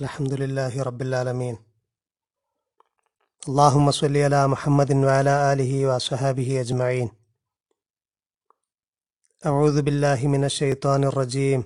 الحمد 0.00 0.32
لله 0.32 0.82
رب 0.82 1.02
العالمين. 1.02 1.56
اللهم 3.48 3.90
صل 3.90 4.16
على 4.16 4.46
محمد 4.48 4.92
وعلى 4.92 5.52
آله 5.52 5.86
وصحابه 5.86 6.60
أجمعين. 6.60 7.08
أعوذ 9.46 9.82
بالله 9.82 10.26
من 10.26 10.44
الشيطان 10.44 11.04
الرجيم. 11.04 11.64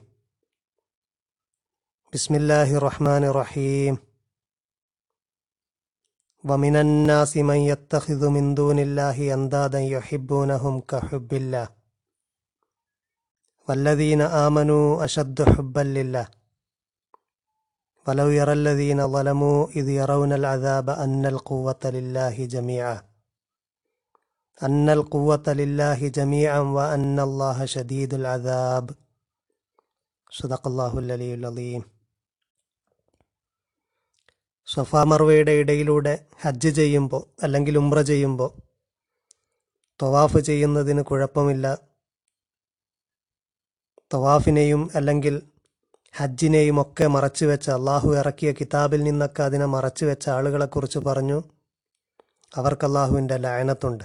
بسم 2.13 2.35
الله 2.35 2.77
الرحمن 2.77 3.25
الرحيم. 3.25 3.97
ومن 6.45 6.77
الناس 6.77 7.37
من 7.37 7.57
يتخذ 7.57 8.29
من 8.29 8.55
دون 8.55 8.79
الله 8.79 9.35
أندادا 9.35 9.81
يحبونهم 9.81 10.81
كحب 10.81 11.33
الله. 11.33 11.69
والذين 13.69 14.21
آمنوا 14.21 15.05
أشد 15.05 15.43
حبا 15.43 15.81
لله. 15.81 16.38
ولو 18.08 18.30
يرى 18.30 18.54
الذين 18.54 19.00
ظلموا 19.08 19.60
إذ 19.70 19.90
يرون 19.90 20.32
العذاب 20.34 20.88
أن 20.90 21.24
القوة 21.26 21.84
لله 21.86 22.46
جميعا 22.46 22.98
أن 24.58 24.90
القوة 24.90 25.48
لله 25.48 26.00
جميعا 26.08 26.60
وأن 26.78 27.20
الله 27.20 27.66
شديد 27.66 28.12
العذاب 28.14 28.86
صدق 30.32 30.64
الله 30.68 30.94
العلي 31.00 31.34
العظيم 31.34 31.84
സൊഫാ 34.68 35.02
മർവയുടെ 35.12 35.54
ഇടയിലൂടെ 35.62 36.14
ഹജ്ജ് 36.42 36.70
ചെയ്യുമ്പോൾ 36.78 37.24
അല്ലെങ്കിൽ 37.44 37.76
ഉംറ 37.82 38.02
ചെയ്യുമ്പോൾ 38.02 38.52
തവാഫ് 40.00 40.40
ചെയ്യുന്നതിന് 40.40 41.02
കുഴപ്പമില്ല 41.10 41.68
തവാഫിനെയും 44.14 44.82
അല്ലെങ്കിൽ 44.96 45.36
ഹജ്ജിനെയും 46.13 46.83
ഒക്കെ 46.83 47.07
മറച്ചുവെച്ച 47.07 47.71
അള്ളാഹു 47.71 48.17
ഇറക്കിയ 48.17 48.53
കിതാബിൽ 48.53 49.03
നിന്നൊക്കെ 49.03 49.43
അതിനെ 49.43 49.67
മറച്ചുവെച്ച 49.67 50.29
ആളുകളെക്കുറിച്ച് 50.29 50.99
പറഞ്ഞു. 50.99 51.43
അവർക്ക് 52.55 52.87
അള്ളാഹുവിന്റെ 52.87 53.37
ലായനത്തുണ്ട്. 53.37 54.05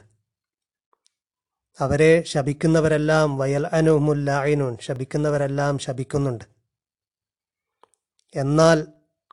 അവരെ 1.79 2.23
ശപിക്കുന്നവരെല്ലാം 2.23 3.37
വയൽ 3.37 3.67
അനുമുല്ലായിനൂൻ 3.67 4.77
ശപിക്കുന്നവരെല്ലാം 4.81 5.77
ശപിക്കുന്നുണ്ട്. 5.77 6.45
എന്നാൽ 8.35 8.87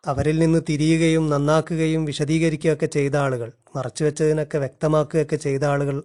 അവരിൽ 0.05 0.39
നിന്ന് 0.39 0.61
തിരിയുകയും 0.69 1.31
നന്നാക്കുകയും 1.31 2.05
വിശദീകരിക്കുകയൊക്കെ 2.05 2.87
ചെയ്ത 2.87 3.17
ആളുകൾ 3.17 3.53
മറച്ചുവെച്ചതിനൊക്കെ 3.77 4.59
വ്യക്തമാക്കുകയൊക്കെ 4.59 5.37
ചെയ്ത 5.37 5.65
ആളുകൾ 5.65 6.03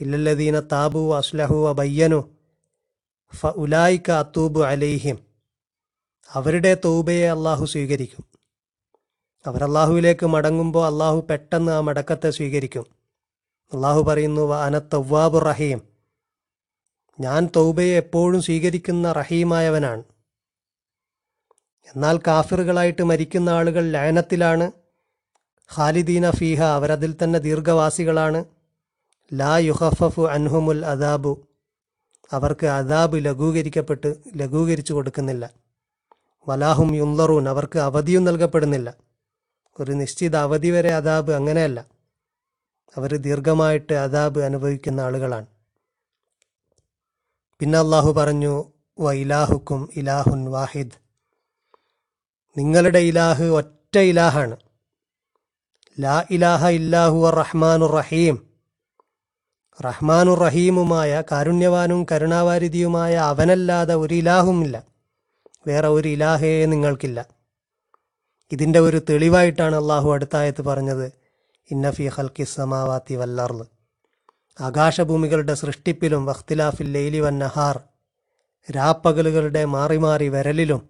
ഇല്ലല്ലദീന 0.00 0.60
താബു 0.60 1.16
അസ്ലഹു 1.16 1.68
അബയ്യനു 1.68 2.36
ഫ 3.36 3.46
ഉലായിക്ക 3.46 4.10
അത്തൂബു 4.10 4.60
അലൈഹിം 4.60 5.29
അവരുടെ 6.28 6.76
തൗബയെ 6.84 7.30
അള്ളാഹു 7.30 7.64
സ്വീകരിക്കും. 7.64 8.24
അവർ 9.46 9.64
അള്ളാഹുവിലേക്ക് 9.64 10.26
മടങ്ങുമ്പോൾ 10.26 10.86
അള്ളാഹു 10.86 11.26
പെട്ടെന്ന് 11.30 11.72
ആ 11.72 11.80
മടക്കത്തെ 11.80 12.30
സ്വീകരിക്കും. 12.30 12.86
അള്ളാഹു 13.72 14.02
പറയുന്നു 14.02 14.42
"വ 14.42 14.54
അന 14.54 14.78
തവ്വാബു 14.78 15.38
റഹീം. 15.38 15.82
ഞാൻ 17.20 17.48
തൗബയെ 17.56 17.96
എപ്പോഴും 17.96 18.42
സ്വീകരിക്കുന്ന 18.42 19.12
റഹീമായവനാണ്. 19.12 20.02
എന്നാൽ 21.94 22.18
കാഫിറുകളായിട്ട് 22.18 23.02
മരിക്കുന്ന 23.02 23.50
ആളുകൾ 23.50 23.90
ലയനത്തിലാണ്. 23.90 24.70
ഖാലിദീന 25.76 26.30
ഫീഹ 26.30 26.62
അവരതിൽ 26.62 27.14
തന്നെ 27.24 27.38
ദീർഘവാസികളാണ്. 27.38 28.44
ലാ 29.34 29.56
യുഹഫഫു 29.56 30.22
അൻഹുമുൽ 30.22 30.86
അദാബു. 30.86 31.46
അവർക്ക് 32.32 32.66
അദാബ് 32.66 33.24
ലഘൂകരിക്കപ്പെട്ട് 33.24 34.14
ലഘൂകരിച്ചു 34.36 34.92
കൊടുക്കുന്നില്ല. 34.92 35.69
വലാഹും 36.48 36.94
യുന്തറൂൻ 36.94 37.48
അവർക്ക് 37.48 37.78
അവധിയും 37.78 38.24
നൽകപ്പെടുന്നില്ല. 38.24 38.94
ഒരു 39.80 39.92
നിശ്ചിത 39.92 40.36
അവധി 40.36 40.70
വരെ 40.70 40.94
അദാബ് 40.94 41.32
അങ്ങനെയല്ല. 41.32 41.86
അവർ 42.96 43.16
ദീർഘമായിട്ട് 43.16 43.92
അദാബ് 43.92 44.40
അനുഭവിക്കുന്ന 44.40 45.00
ആളുകളാണ്. 45.00 45.46
പിന്നെ 47.58 47.78
അള്ളാഹു 47.78 48.12
പറഞ്ഞു 48.12 48.72
വ 49.00 49.12
ഇലാഹുക്കും 49.12 49.88
ഇലാഹുൻ 49.96 50.50
വാഹിദ്. 50.50 50.90
നിങ്ങളുടെ 52.56 52.98
ഇലാഹ് 52.98 53.42
ഒറ്റ 53.42 53.98
ഇലാഹാണ്. 53.98 54.56
ലാ 56.00 56.24
ഇലാഹ 56.30 56.66
ഇല്ലാഹു 56.66 57.30
റഹ്മാനുർ 57.30 57.90
റഹീം. 57.90 58.50
റഹ്മാനുർ 59.84 60.38
റഹീമുമായ 60.38 61.22
കാരുണ്യവാനും 61.32 62.06
കരുണാവാരിധിയുമായ 62.12 63.14
അവനല്ലാതെ 63.14 63.94
ഒരു 63.94 64.14
ഇലാഹുമില്ല 64.14 64.89
വേറെ 65.66 65.88
ഒരു 65.88 66.08
ഇലാഹയെ 66.08 66.66
നിങ്ങൾക്കില്ല. 66.66 67.20
ഇതിന്റെ 68.52 68.78
ഒരു 68.78 68.98
തെളിവായിട്ടാണ് 69.08 69.76
അള്ളാഹു 69.76 70.12
അടുത്തായത്ത് 70.12 70.62
പറഞ്ഞത് 70.62 71.06
ഇന്നഫി 71.70 72.06
ഹൽക്കി 72.08 72.44
സമാവാത്തി 72.44 73.16
വല്ലാർന്ന് 73.16 73.64
ആകാശഭൂമികളുടെ 74.58 75.54
സൃഷ്ടിപ്പിലും 75.54 76.26
വഖ്തിലാഫിൽ 76.26 76.92
ലൈലി 76.92 77.20
വൻ 77.20 77.38
നഹാർ 77.38 77.76
രാപ്പകലുകളുടെ 78.68 79.66
മാറി 79.66 79.96
മാറി 79.96 80.28
വരലിലും 80.28 80.80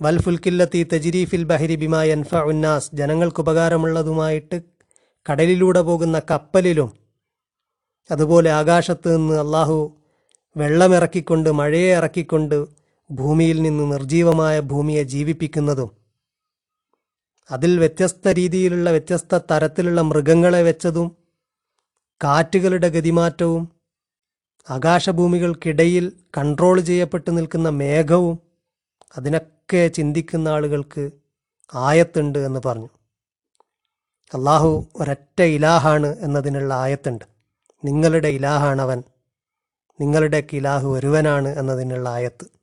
വൽഫുൽക്കില്ലത്തി 0.00 0.82
തജിരീഫിൽ 0.92 1.44
ബഹരി 1.44 1.76
ബിമാ 1.76 2.02
എൻഫ 2.04 2.34
ഉന്നാസ് 2.34 2.90
ജനങ്ങൾക്ക് 2.94 3.40
ഉപകാരമുള്ളതുമായിട്ട് 3.40 4.58
കടലിലൂടെ 5.26 5.80
പോകുന്ന 5.80 6.22
കപ്പലിലും 6.30 6.90
അതുപോലെ 8.10 8.50
ആകാശത്ത് 8.50 9.16
നിന്ന് 9.16 9.34
അള്ളാഹു 9.38 9.78
വെള്ളമിറക്കിക്കൊണ്ട് 10.56 11.50
മഴയെ 11.52 11.90
ഇറക്കിക്കൊണ്ട് 11.94 12.77
ഭൂമിയിൽ 13.10 13.62
നിന്ന് 13.62 13.92
നിർജീവമായ 13.92 14.60
ഭൂമിയെ 14.60 15.02
ജീവിപ്പിക്കുന്നതും 15.02 15.90
അതിൽ 17.50 17.78
വ്യത്യസ്ത 17.78 18.28
രീതിയിലുള്ള 18.28 18.90
വ്യത്യസ്ത 18.90 19.38
തരത്തിലുള്ള 19.38 20.00
മൃഗങ്ങളെ 20.00 20.62
വെച്ചതും 20.62 21.16
കാറ്റുകളുടെ 22.24 22.88
ഗതിമാറ്റവും 22.88 23.72
ആകാശഭൂമികൾക്കിടയിൽ 24.70 26.12
കൺട്രോൾ 26.36 26.80
ചെയ്യപ്പെട്ടു 26.80 27.30
നിൽക്കുന്ന 27.30 27.68
മേഘവും 27.68 28.38
അതിനൊക്കെ 29.16 29.88
ചിന്തിക്കുന്ന 29.88 30.48
ആളുകൾക്ക് 30.48 31.10
ആയത്തുണ്ട് 31.74 32.38
എന്ന് 32.38 32.60
പറഞ്ഞു. 32.66 32.88
അള്ളാഹു 34.34 34.86
ഒരൊറ്റ 34.96 35.42
ഇലാഹാണ് 35.42 36.16
എന്നതിനുള്ള 36.18 36.74
ആയത്തുണ്ട്. 36.74 37.24
നിങ്ങളുടെ 37.84 38.28
ഇലാഹാണവൻ 38.28 39.02
നിങ്ങളുടെ 40.00 40.46
കിലാഹു 40.52 40.88
ഒരുവനാണ് 40.98 41.48
എന്നതിനുള്ള 41.48 42.08
ആയത്ത്. 42.08 42.57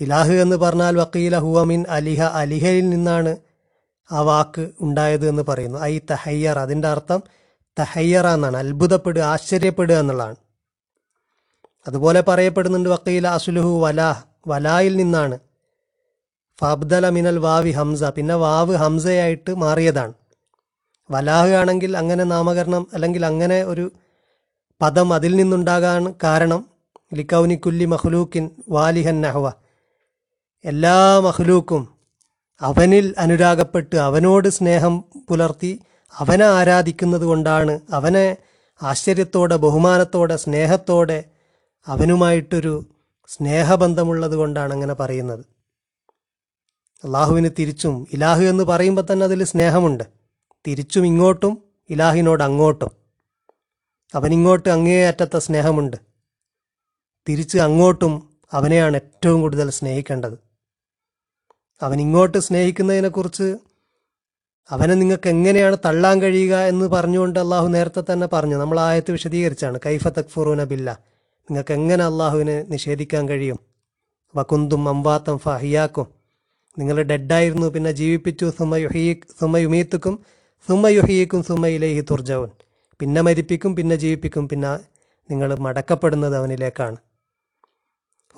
ഇലാഹ് 0.00 0.32
എന്ന് 0.32 0.56
പറഞ്ഞാൽ 0.56 0.96
വക്കീല 0.96 1.38
ഹുവമിൻ 1.38 1.84
അലിഹ 1.88 2.22
അലിഹയിൽ 2.22 2.88
നിന്നാണ് 2.88 3.36
ആ 4.12 4.20
വാക്ക് 4.20 4.70
ഉണ്ടായത് 4.80 5.28
എന്ന് 5.28 5.42
പറയുന്നു. 5.48 5.78
ഐ 5.78 5.98
തഹയ്യർ 5.98 6.58
അതിന്റെ 6.58 6.88
അർത്ഥം 6.88 7.22
തഹയ്യറ 7.78 8.26
എന്നാണ്. 8.26 8.56
അത്ഭുതപ്പെടുക 8.56 9.22
ആശ്ചര്യപ്പെടുക 9.22 9.94
എന്നുള്ളതാണ്. 9.94 10.36
അതുപോലെ 11.86 12.20
പറയപ്പെടുന്നുണ്ട് 12.20 12.88
വക്കീല 12.88 13.28
അസുലുഹു 13.28 13.80
വലാഹ് 13.80 14.22
വലായിൽ 14.48 14.96
നിന്നാണ്. 14.96 15.38
ഫാബ്ദല 16.60 17.08
മിനൽ 17.08 17.38
വാവി 17.38 17.70
ഹംസ 17.70 18.04
പിന്നെ 18.04 18.34
വാവ് 18.34 18.74
ഹംസയായിട്ട് 18.74 19.54
മാറിയതാണ്. 19.54 20.12
വലാഹ് 21.10 21.50
ആണെങ്കിൽ 21.50 21.96
അങ്ങനെ 21.96 22.24
നാമകരണം 22.24 22.86
അല്ലെങ്കിൽ 22.94 23.26
അങ്ങനെ 23.26 23.62
ഒരു 23.62 23.92
പദം 24.80 25.14
അതിൽ 25.14 25.36
നിന്നുണ്ടാകാൻ 25.36 26.14
കാരണം 26.24 26.66
ലിക്കൗനി 27.14 27.54
കുല്ലി 27.54 27.84
മഹ്ലൂക്കിൻ 27.84 28.50
വാലിഹൻ 28.68 29.20
നഹ്വ. 29.20 29.52
എല്ലാ 30.64 31.18
മഹ്ലൂക്കും 31.18 31.88
അവനിൽ 32.60 33.14
അനുരാഗപ്പെട്ട് 33.18 33.96
അവനോട് 33.96 34.48
സ്നേഹം 34.48 35.04
പുലർത്തി 35.28 35.80
അവനെ 36.18 36.44
ആരാധിക്കുന്നത് 36.44 37.22
കൊണ്ടാണ് 37.22 37.80
അവനെ 37.90 38.36
ആശ്ചര്യത്തോടെ 38.82 39.56
ബഹുമാനത്തോടെ 39.56 40.36
സ്നേഹത്തോടെ 40.36 41.24
അവനുമായിട്ടൊരു 41.86 42.84
സ്നേഹബന്ധമുള്ളത് 43.28 44.34
കൊണ്ടാണ് 44.34 44.72
അങ്ങനെ 44.72 44.94
പറയുന്നത്. 44.94 45.44
അള്ളാഹുവിന് 47.04 47.50
തിരിച്ചും 47.58 48.06
ഇലാഹു 48.12 48.42
എന്ന് 48.42 48.64
പറയുമ്പോൾ 48.64 49.06
തന്നെ 49.12 49.24
അതിൽ 49.24 49.44
സ്നേഹമുണ്ട്. 49.44 50.04
തിരിച്ചും 50.66 51.06
ഇങ്ങോട്ടും 51.06 51.62
ഇലാഹിനോട് 51.90 52.42
അങ്ങോട്ടും. 52.42 52.90
അവനിങ്ങോട്ട് 54.14 54.68
അങ്ങേയറ്റത്തെ 54.68 55.38
സ്നേഹമുണ്ട്. 55.38 55.96
തിരിച്ച് 57.28 57.58
അങ്ങോട്ടും 57.58 58.28
അവനെയാണ് 58.52 58.94
ഏറ്റവും 58.94 59.40
കൂടുതൽ 59.40 59.70
സ്നേഹിക്കേണ്ടത്. 59.70 60.51
അവൻ 61.82 62.00
ഇങ്ങോട്ട് 62.00 62.38
സ്നേഹിക്കുന്നതിനെക്കുറിച്ച് 62.38 63.56
അവനെ 64.70 64.94
നിങ്ങൾക്ക് 64.94 65.28
എങ്ങനെയാണ് 65.28 65.76
തള്ളാൻ 65.84 66.22
കഴിയുക 66.22 66.56
എന്ന് 66.56 66.86
പറഞ്ഞുകൊണ്ട് 66.86 67.38
അള്ളാഹു 67.38 67.68
നേരത്തെ 67.68 68.02
തന്നെ 68.12 68.26
പറഞ്ഞു. 68.32 68.56
നമ്മൾ 68.56 68.80
ആയത്ത് 68.80 69.10
വിശദീകരിച്ചാണ്. 69.10 69.78
കൈഫ 69.86 70.08
തക്ഫുറൂന 70.08 70.64
ബില്ല. 70.64 70.98
നിങ്ങൾക്ക് 71.50 71.72
എങ്ങനെ 71.72 72.04
അള്ളാഹുവിനെ 72.04 72.62
നിഷേധിക്കാൻ 72.62 73.28
കഴിയും? 73.28 73.58
വകുന്തും 74.36 74.88
അമ്പാത്തം 74.88 75.38
ഫഹിയാക്കും. 75.38 76.06
നിങ്ങൾ 76.78 77.02
ഡെഡായിരുന്നു 77.02 77.66
പിന്നെ 77.66 77.92
ജീവിപ്പിച്ചു. 77.92 78.52
സുമ 78.58 78.76
യുഹീ 78.76 79.14
സുമ 79.40 79.56
യുമീത്തുക്കും 79.56 80.18
സുമ 80.68 80.88
യുഹീക്കും 80.88 81.42
സുമ 81.42 81.66
ഇലേഹി 81.66 82.00
തുർജവൻ 82.00 82.48
പിന്നെ 83.00 83.20
മരിപ്പിക്കും 83.20 83.76
പിന്നെ 83.76 83.96
ജീവിപ്പിക്കും 83.96 84.48
പിന്നെ 84.48 84.78
നിങ്ങൾ 85.30 85.54
മടക്കപ്പെടുന്നത് 85.54 86.36
അവനിലേക്കാണ്. 86.36 86.96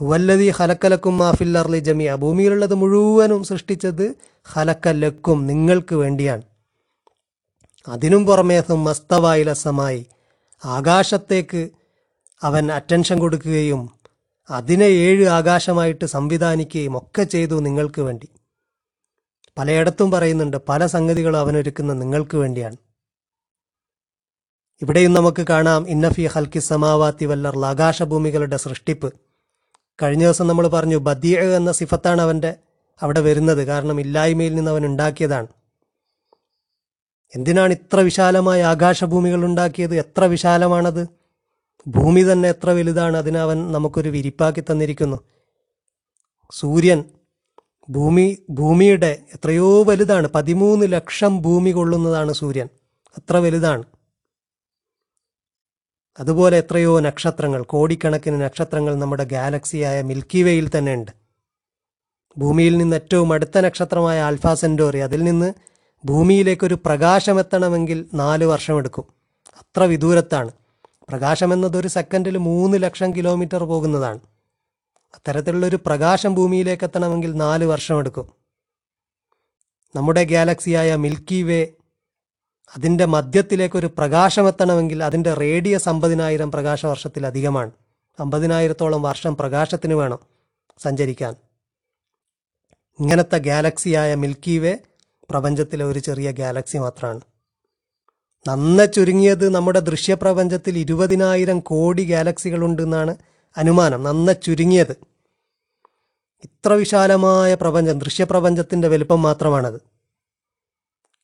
ഹുവല്ലതി 0.01 0.49
ഹലക്കലക്കും 0.51 1.19
മാഫിൽ 1.19 1.59
അർലി 1.59 1.79
ജമിയ 1.79 2.15
ഭൂമിയിലുള്ളത് 2.15 2.75
മുഴുവനും 2.75 3.45
സൃഷ്ടിച്ചത് 3.45 4.15
ഹലക്കലക്കും 4.45 5.47
നിങ്ങൾക്ക് 5.47 5.95
വേണ്ടിയാണ്. 5.95 6.43
അതിനും 7.89 8.27
പുറമേ 8.27 8.63
മസ്തവായിലസമായി 8.75 10.07
ആകാശത്തേക്ക് 10.65 11.71
അവൻ 12.43 12.73
അറ്റൻഷൻ 12.73 13.19
കൊടുക്കുകയും 13.19 13.91
അതിനെ 14.51 14.85
ഏഴ് 14.85 15.27
ആകാശമായിട്ട് 15.27 16.05
സംവിധാനിക്കുകയും 16.05 16.99
ഒക്കെ 16.99 17.25
ചെയ്തു 17.25 17.55
നിങ്ങൾക്ക് 17.55 18.01
വേണ്ടി. 18.01 18.29
പലയിടത്തും 19.59 20.11
പറയുന്നുണ്ട് 20.11 20.57
പല 20.57 20.87
സംഗതികളും 20.87 21.39
അവനൊരുക്കുന്ന 21.39 21.93
നിങ്ങൾക്ക് 21.93 22.37
വേണ്ടിയാണ്. 22.37 22.77
ഇവിടെയും 24.83 25.13
നമുക്ക് 25.13 25.47
കാണാം 25.47 25.89
ഇന്നഫി 25.89 26.27
ഹൽക്കി 26.27 26.59
സമാവാത്തി 26.59 27.25
വല്ലർ 27.25 27.65
ആകാശഭൂമികളുടെ 27.65 28.57
സൃഷ്ടിപ്പ്. 28.57 29.24
കഴിഞ്ഞ 30.03 30.23
ദിവസം 30.23 30.47
നമ്മൾ 30.47 30.69
പറഞ്ഞു 30.69 30.97
ബദിയ 30.97 31.41
എന്ന 31.41 31.73
സിഫത്താണ് 31.73 32.23
അവന്റെ 32.23 32.55
അവിടെ 33.03 33.21
വരുന്നത്. 33.21 33.65
കാരണം 33.65 34.01
ഇല്ലായ്മയിൽ 34.01 34.55
നിന്ന് 34.55 34.71
അവൻ 34.71 34.87
ഉണ്ടാക്കിയതാണ്. 34.87 35.47
എന്തിനാണ് 37.35 37.73
ഇത്ര 37.73 38.01
വിശാലമായ 38.01 38.63
ആകാശഭൂമികൾ 38.63 39.45
ഉണ്ടാക്കിയത്? 39.45 39.97
എത്ര 39.97 40.25
വിശാലമാണത്? 40.25 41.09
ഭൂമി 41.87 42.33
തന്നെ 42.33 42.49
എത്ര 42.49 42.71
വലുതാണ്? 42.71 43.17
അതിനെ 43.17 43.41
അവൻ 43.41 43.73
നമുക്കൊരു 43.73 44.09
വിരിപ്പാക്കി 44.09 44.61
തന്നിരിക്കുന്നു. 44.61 45.17
സൂര്യൻ 46.53 47.05
ഭൂമി 47.91 48.39
ഭൂമിയുടെ 48.51 49.19
എത്രയോ 49.35 49.85
വലുതാണ്. 49.85 50.29
പതിമൂന്ന് 50.35 50.93
ലക്ഷം 50.93 51.43
ഭൂമി 51.43 51.71
കൊള്ളുന്നതാണ് 51.71 52.33
സൂര്യൻ. 52.33 52.69
അത്ര 53.17 53.37
വലുതാണ്. 53.37 53.83
അതുപോലെ 56.21 56.57
എത്രയോ 56.57 57.01
നക്ഷത്രങ്ങൾ 57.01 57.63
കോടിക്കണക്കിന് 57.63 58.41
നക്ഷത്രങ്ങൾ 58.41 58.95
നമ്മുടെ 58.95 59.25
ഗാലക്സിയായ 59.25 60.03
മിൽക്കി 60.03 60.43
വേയിൽ 60.43 60.71
തന്നെ 60.79 60.95
ഉണ്ട്. 60.95 61.13
ഭൂമിയിൽ 62.39 62.77
നിന്ന് 62.77 62.97
ഏറ്റവും 62.97 63.33
അടുത്ത 63.33 63.59
നക്ഷത്രമായ 63.59 64.21
ആൽഫ 64.21 64.47
സെന്റോറി 64.53 64.99
അതിൽ 64.99 65.25
നിന്ന് 65.25 65.55
ഭൂമിയിലേക്കൊരു 66.05 66.79
പ്രകാശം 66.85 67.39
എത്തണമെങ്കിൽ 67.39 68.07
നാല് 68.15 68.45
വർഷമെടുക്കും. 68.45 69.05
അത്ര 69.57 69.83
വിദൂരത്താണ്. 69.83 70.53
പ്രകാശം 71.09 71.53
എന്നത് 71.53 71.77
ഒരു 71.77 71.89
സെക്കൻഡിൽ 71.89 72.39
മൂന്ന് 72.39 72.83
ലക്ഷം 72.83 73.17
കിലോമീറ്റർ 73.17 73.65
പോകുന്നതാണ്. 73.65 74.19
അത്തരത്തിലുള്ളൊരു 75.15 75.79
പ്രകാശം 75.87 76.35
ഭൂമിയിലേക്ക് 76.35 76.85
എത്തണമെങ്കിൽ 76.85 77.33
നാല് 77.33 77.65
വർഷമെടുക്കും. 77.65 78.29
നമ്മുടെ 79.97 80.25
ഗാലക്സിയായ 80.25 80.97
മിൽക്കി 80.97 81.43
വേ 81.43 81.69
അതിന്റെ 82.77 83.05
മധ്യത്തിലേക്കൊരു 83.05 83.87
പ്രകാശം 83.87 84.49
എത്തണമെങ്കിൽ 84.49 85.05
അതിന്റെ 85.05 85.35
റേഡിയസ് 85.35 85.89
അമ്പതിനായിരം 85.89 86.53
പ്രകാശ 86.53 86.87
വർഷത്തിലധികമാണ് 86.87 87.71
അമ്പതിനായിരത്തോളം 88.21 89.03
വർഷം 89.03 89.37
പ്രകാശത്തിന് 89.37 89.95
വേണം 89.95 90.19
സഞ്ചരിക്കാൻ. 90.79 91.35
ഇങ്ങനത്തെ 93.01 93.39
ഗാലക്സിയായ 93.39 94.15
മിൽക്കി 94.15 94.59
വേ 94.59 94.79
പ്രപഞ്ചത്തിലെ 95.31 95.85
ഒരു 95.85 95.99
ചെറിയ 95.99 96.31
ഗാലക്സി 96.31 96.79
മാത്രമാണ് 96.79 97.21
നന്ന 98.49 98.87
ചുരുങ്ങിയത് 98.87 99.49
നമ്മുടെ 99.49 99.79
ദൃശ്യപ്രപഞ്ചത്തിൽ 99.79 100.79
ഇരുപതിനായിരം 100.79 101.61
കോടി 101.61 102.05
ഗാലക്സികളുണ്ടെന്നാണ് 102.05 103.17
അനുമാനം. 103.57 104.03
നന്ന 104.03 104.33
ചുരുങ്ങിയത്. 104.33 104.97
ഇത്ര 106.45 106.73
വിശാലമായ 106.73 107.55
പ്രപഞ്ചം 107.55 107.99
ദൃശ്യപ്രപഞ്ചത്തിന്റെ 107.99 108.89
വലുപ്പം 108.89 109.23
മാത്രമാണത്. 109.23 109.94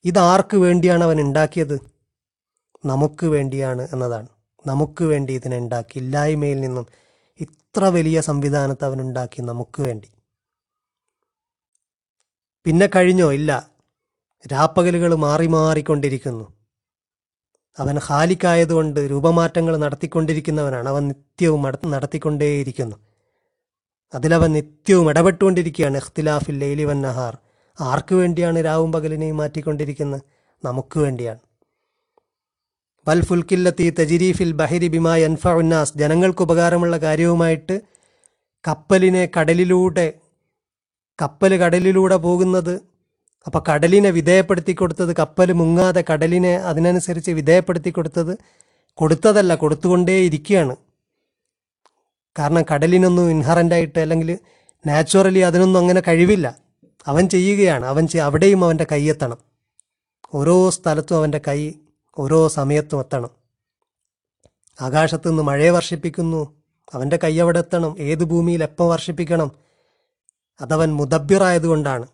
ഇതാർക്ക് 0.05 0.57
വേണ്ടിയാണ് 0.57 1.05
അവൻ 1.05 1.21
ഉണ്ടാക്കിയത്? 1.21 1.81
നമുക്ക് 2.87 3.27
വേണ്ടിയാണ് 3.27 3.89
എന്നതാണ്. 3.93 4.29
നമുക്ക് 4.67 5.05
വേണ്ടി 5.05 5.33
ഇതിനെ 5.33 5.57
ഉണ്ടാക്കി. 5.57 5.99
ഇല്ലായ്മയിൽ 5.99 6.61
നിന്നും 6.61 6.87
ഇത്ര 7.41 7.85
വലിയ 7.85 8.21
സംവിധാനത്തെ 8.21 8.85
അവൻ 8.85 9.01
ഉണ്ടാക്കി 9.01 9.43
നമുക്ക് 9.43 9.83
വേണ്ടി. 9.83 10.09
പിന്നെ 12.65 12.89
കഴിഞ്ഞോ? 12.97 13.33
ഇല്ല. 13.33 13.71
രാപ്പകലുകൾ 14.53 15.15
മാറി 15.15 15.47
മാറിക്കൊണ്ടിരിക്കുന്നു. 15.47 16.53
അവൻ 17.79 17.99
ഹാലിക്കായതുകൊണ്ട് 17.99 19.01
രൂപമാറ്റങ്ങൾ 19.01 19.77
നടത്തിക്കൊണ്ടിരിക്കുന്നവനാണ്. 19.77 20.89
അവൻ 20.89 21.09
നിത്യവും 21.09 21.63
നട- 21.63 21.89
നടത്തിക്കൊണ്ടേയിരിക്കുന്നു. 21.89 22.97
അതിലവൻ 24.15 24.53
നിത്യവും 24.53 25.11
ഇടപെട്ടുകൊണ്ടിരിക്കുകയാണ്. 25.11 25.97
ഇഖ്തിലാഫിൽ 25.97 26.59
ലൈലി 26.59 26.85
വൻ 26.85 27.03
നഹാർ. 27.03 27.39
ആർക്ക് 27.81 28.15
വേണ്ടിയാണ് 28.15 28.65
രാവും 28.65 28.93
പകലിനെയും 28.93 29.37
മാറ്റിക്കൊണ്ടിരിക്കുന്നത്? 29.37 30.23
നമുക്ക് 30.65 30.99
വേണ്ടിയാണ്. 31.01 31.39
വൽ 33.09 33.21
ഫുൽക്കില്ലത്തി 33.25 33.95
തജിരീഫിൽ 34.01 34.53
ബഹിരി 34.53 34.89
ബിമാ 34.89 35.17
അൻഫ 35.17 35.49
ഉന്നാസ് 35.49 35.93
ജനങ്ങൾക്ക് 35.97 36.43
ഉപകാരമുള്ള 36.43 36.97
കാര്യവുമായിട്ട് 36.97 37.81
കപ്പലിനെ 38.67 39.29
കടലിലൂടെ 39.37 40.15
കപ്പൽ 41.23 41.57
കടലിലൂടെ 41.57 42.17
പോകുന്നത് 42.17 42.81
അപ്പോൾ 43.47 43.63
കടലിനെ 43.69 44.11
വിധേയപ്പെടുത്തി 44.11 44.73
കൊടുത്തത് 44.73 45.17
കപ്പൽ 45.17 45.53
മുങ്ങാതെ 45.53 46.05
കടലിനെ 46.13 46.57
അതിനനുസരിച്ച് 46.57 47.31
വിധേയപ്പെടുത്തി 47.31 47.91
കൊടുത്തത് 47.91 48.39
കൊടുത്തതല്ല 48.95 49.55
കൊടുത്തുകൊണ്ടേ 49.55 50.17
ഇരിക്കുകയാണ്. 50.21 50.77
കാരണം 52.39 52.65
കടലിനൊന്നും 52.73 53.31
ഇൻഹറന്റായിട്ട് 53.31 53.99
അല്ലെങ്കിൽ 53.99 54.39
നാച്ചുറലി 54.87 55.39
അതിനൊന്നും 55.39 55.81
അങ്ങനെ 55.81 56.03
കഴിവില്ല. 56.09 56.70
അവൻ 57.07 57.29
ചെയ്യുകയാണ്. 57.29 57.87
അവൻ 57.87 58.09
അവിടെയും 58.23 58.65
അവന്റെ 58.65 58.87
കൈയെത്തണം 58.93 59.37
ഓരോ 60.35 60.71
സ്ഥലത്തും 60.71 61.17
അവന്റെ 61.17 61.41
കൈ 61.49 61.73
ഓരോ 62.19 62.49
സമയത്തും 62.49 62.99
എത്തണം. 62.99 63.31
ആകാശത്തു 64.81 65.29
നിന്ന് 65.29 65.43
മഴയെ 65.43 65.71
വർഷിപ്പിക്കുന്നു. 65.71 66.55
അവന്റെ 66.95 67.19
കൈ 67.25 67.39
അവിടെ 67.39 67.59
എത്തണം. 67.59 67.99
ഏത് 67.99 68.25
ഭൂമിയിൽ 68.25 68.63
എപ്പം 68.63 68.89
വർഷിപ്പിക്കണം? 68.89 69.51
അതവൻ 70.61 70.95
മുദബ്ബിറായതുകൊണ്ടാണ്. 70.95 72.07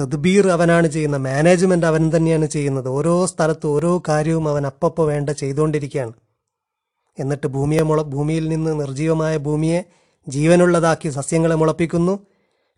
തദ്ബീർ 0.00 0.48
അവനാണ് 0.48 0.86
ചെയ്യുന്നത് 0.86 1.20
മാനേജ്മെന്റ് 1.20 1.86
അവൻ 1.86 2.10
തന്നെയാണ് 2.16 2.46
ചെയ്യുന്നത്. 2.46 2.88
ഓരോ 2.88 3.26
സ്ഥലത്ത് 3.26 3.66
ഓരോ 3.66 4.02
കാര്യവും 4.08 4.48
അവൻ 4.48 4.66
അപ്പപ്പോൾ 4.66 5.06
വേണ്ട 5.06 5.30
ചെയ്തുകൊണ്ടിരിക്കുകയാണ്. 5.30 6.12
എന്നിട്ട് 7.18 7.46
ഭൂമിയെ 7.46 7.82
മുള 7.82 8.02
ഭൂമിയിൽ 8.02 8.48
നിന്ന് 8.48 8.80
നിർജീവമായ 8.80 9.36
ഭൂമിയെ 9.36 9.84
ജീവനുള്ളതാക്കി 10.28 11.08
സസ്യങ്ങളെ 11.08 11.54
മുളപ്പിക്കുന്നു. 11.54 12.26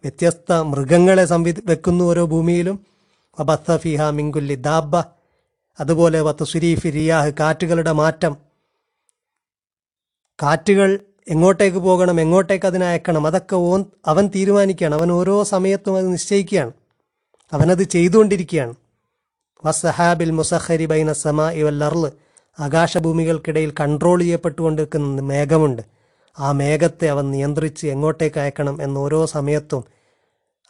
വ്യത്യസ്ത 0.05 0.53
മൃഗങ്ങളെ 0.53 1.25
സംവി 1.25 1.55
വെക്കുന്നു 1.67 2.05
ഓരോ 2.05 2.25
ഭൂമിയിലും. 2.27 2.87
വബത്ത 3.41 3.77
ഫിഹ 3.77 4.03
മിങ്കുല്ലി 4.03 4.55
ദാബ 4.55 4.97
അതുപോലെ 5.81 6.21
വത്തുസുരീഫി 6.21 6.91
റിയാഹ് 6.91 7.33
കാറ്റുകളുടെ 7.41 7.93
മാറ്റം. 7.93 8.37
കാറ്റുകൾ 10.43 10.99
എങ്ങോട്ടേക്ക് 11.29 11.79
പോകണം 11.79 12.21
എങ്ങോട്ടേക്ക് 12.21 12.67
അതിനെ 12.67 12.87
അയക്കണം 12.87 13.27
അതൊക്കെ 13.27 13.55
ഓൻ 13.55 13.85
അവൻ 14.07 14.31
തീരുമാനിക്കുകയാണ്. 14.35 14.95
അവൻ 14.95 15.13
ഓരോ 15.13 15.43
സമയത്തും 15.45 15.97
അത് 15.97 16.13
നിശ്ചയിക്കുകയാണ്. 16.13 16.73
അവനത് 17.53 17.83
ചെയ്തുകൊണ്ടിരിക്കുകയാണ്. 17.83 18.75
വസഹാബിൽ 19.65 20.31
മുസഹരി 20.31 20.87
ബൈന 20.87 21.13
സമാ 21.13 21.51
ഇവല്ലർൾ 21.51 22.11
ആകാശഭൂമികൾക്കിടയിൽ 22.61 23.75
കൺട്രോൾ 23.81 24.21
ചെയ്യപ്പെട്ടുകൊണ്ടിരിക്കുന്ന 24.21 25.23
മേഘമുണ്ട്. 25.23 25.83
ആ 26.39 26.53
മേഘത്തെ 26.53 27.07
അവൻ 27.09 27.31
നിയന്ത്രിച്ച് 27.31 27.87
എങ്ങോട്ടേക്ക് 27.87 28.41
അയക്കണം 28.41 28.83
എന്ന് 28.83 29.01
ഓരോ 29.01 29.27
സമയത്തും 29.27 29.85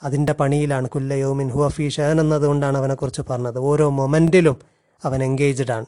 അതിന്റെ 0.02 0.32
പണിയിലാണ് 0.32 0.88
കുല്ലയോമിൻ 0.88 1.48
ഹുവഫി 1.48 1.88
ഷഹൻ 1.88 2.20
എന്നതുകൊണ്ടാണ് 2.20 2.78
അവനെക്കുറിച്ച് 2.78 3.22
പറഞ്ഞത്. 3.30 3.58
ഓരോ 3.58 3.90
മൊമെന്റിലും 3.90 4.56
അവൻ 5.04 5.24
എൻഗേജ്ഡ് 5.24 5.72
ആണ്. 5.72 5.86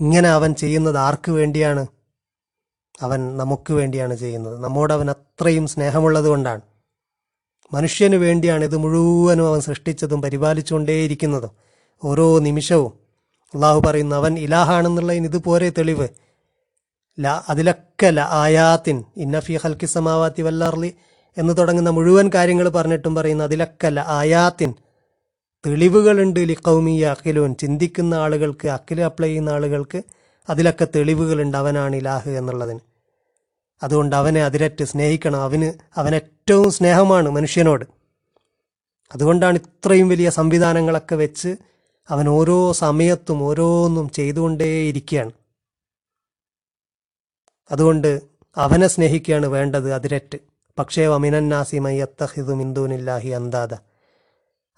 ഇങ്ങനെ 0.00 0.28
അവൻ 0.28 0.54
ചെയ്യുന്നത് 0.54 0.98
ആർക്ക് 0.98 1.32
വേണ്ടിയാണ്? 1.32 1.86
അവൻ 3.00 3.36
നമുക്ക് 3.36 3.72
വേണ്ടിയാണ് 3.72 4.14
ചെയ്യുന്നത്. 4.14 4.64
നമ്മോട് 4.64 4.92
അവൻ 4.92 5.10
അത്രയും 5.10 5.66
സ്നേഹമുള്ളത് 5.66 6.24
കൊണ്ടാണ്. 6.24 6.60
മനുഷ്യന് 7.72 8.16
വേണ്ടിയാണ് 8.16 8.64
ഇത് 8.64 8.76
മുഴുവനും 8.76 9.46
അവൻ 9.46 9.60
സൃഷ്ടിച്ചതും 9.60 10.22
പരിപാലിച്ചുകൊണ്ടേയിരിക്കുന്നതും. 10.22 11.50
ഓരോ 12.04 12.38
നിമിഷവും 12.38 12.92
അള്ളാഹു 13.54 13.80
പറയുന്നു 13.80 14.16
അവൻ 14.16 14.38
ഇലാഹാണെന്നുള്ളതിന് 14.38 15.24
ഇതുപോലെ 15.24 15.72
തെളിവ്. 15.78 16.08
ല 17.18 17.42
അതിലൊക്കെ 17.48 18.06
ല 18.06 18.20
ആയാത്തിൻ 18.20 19.04
ഇന്നഫി 19.16 19.60
ഹൽക്കി 19.62 19.86
സമാവാത്തി 19.86 20.42
വല്ലാർലി 20.42 20.94
എന്ന് 21.38 21.56
തുടങ്ങുന്ന 21.56 21.90
മുഴുവൻ 21.90 22.30
കാര്യങ്ങൾ 22.34 22.68
പറഞ്ഞിട്ടും 22.68 23.14
പറയുന്ന 23.14 23.42
അതിലൊക്കെ 23.42 23.88
ല 23.88 24.04
ആയാത്തിൻ. 24.06 24.74
തെളിവുകളുണ്ട് 25.66 26.40
ലിഖൗമിയ 26.40 27.06
അഖിലൂൻ 27.06 27.54
ചിന്തിക്കുന്ന 27.54 28.14
ആളുകൾക്ക് 28.14 28.68
അഖിൽ 28.68 29.00
അപ്ലൈ 29.00 29.28
ചെയ്യുന്ന 29.28 29.50
ആളുകൾക്ക് 29.50 30.02
അതിലൊക്കെ 30.50 30.86
തെളിവുകളുണ്ട് 30.96 31.56
അവനാണ് 31.56 31.96
ഇലാഹ് 31.96 32.30
എന്നുള്ളതിന്. 32.30 32.80
അതുകൊണ്ട് 33.82 34.16
അവനെ 34.16 34.44
അതിരറ്റ് 34.44 34.84
സ്നേഹിക്കണം. 34.84 35.42
അവന് 35.42 35.72
അവൻ 35.96 36.14
ഏറ്റവും 36.14 36.70
സ്നേഹമാണ് 36.70 37.30
മനുഷ്യനോട്. 37.30 37.84
അതുകൊണ്ടാണ് 39.14 39.56
ഇത്രയും 39.56 40.08
വലിയ 40.08 40.30
സംവിധാനങ്ങളൊക്കെ 40.30 41.14
വെച്ച് 41.14 41.56
അവൻ 42.08 42.28
ഓരോ 42.28 42.72
സമയത്തും 42.72 43.42
ഓരോന്നും 43.42 44.10
ചെയ്തുകൊണ്ടേയിരിക്കുകയാണ്. 44.10 45.30
അതുകൊണ്ട് 47.72 48.20
അവനെ 48.56 48.86
സ്നേഹിക്കുകയാണ് 48.86 49.46
വേണ്ടത് 49.46 49.94
അതിരറ്റ്. 49.94 50.38
പക്ഷേ 50.78 51.06
വമിനന്നാസിമൈ 51.06 52.00
അത്തഹിദു 52.00 52.52
മിന്ദൂനില്ലാഹി 52.52 53.28
അന്താദ 53.28 53.74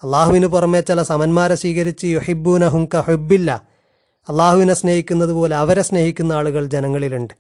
അള്ളാഹുവിന് 0.03 0.47
പുറമെ 0.47 0.81
ചില 0.81 1.03
സമന്മാരെ 1.03 1.55
സ്വീകരിച്ച് 1.55 2.07
യുഹിബൂന 2.07 2.69
ഹുങ്ക 2.69 2.97
ഹുബില്ല 2.97 3.69
അള്ളാഹുവിനെ 4.29 4.75
സ്നേഹിക്കുന്നത് 4.75 5.31
പോലെ 5.31 5.57
അവരെ 5.57 5.83
സ്നേഹിക്കുന്ന 5.83 6.33
ആളുകൾ 6.33 6.67
ജനങ്ങളിലുണ്ട്. 6.67 7.35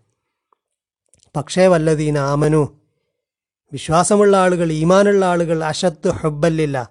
പക്ഷേ 1.36 1.66
വല്ലതീന 1.66 2.18
ആമനു 2.18 2.80
വിശ്വാസമുള്ള 3.72 4.36
ആളുകൾ 4.36 4.72
ഈമാനുള്ള 4.72 5.24
ആളുകൾ 5.24 5.64
അശത്ത് 5.64 6.08
ഹുബല്ലില്ല 6.08 6.90